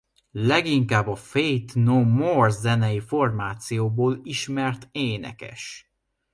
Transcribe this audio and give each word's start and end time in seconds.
Leginkább 0.39 1.07
a 1.07 1.15
Faith 1.15 1.75
No 1.75 2.03
More 2.03 2.49
zenei 2.49 2.99
formációból 2.99 4.19
ismert 4.23 4.87
énekes. 4.91 5.91